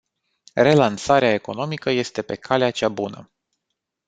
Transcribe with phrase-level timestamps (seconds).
[0.53, 3.29] Relansarea economică este pe calea cea bună.